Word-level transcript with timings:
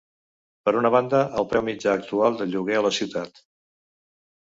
Per 0.69 0.73
una 0.79 0.91
banda, 0.95 1.19
el 1.43 1.47
preu 1.53 1.65
mitjà 1.69 1.95
actual 1.99 2.43
del 2.43 2.53
lloguer 2.57 2.83
a 2.83 2.85
la 2.89 2.97
ciutat. 3.01 3.43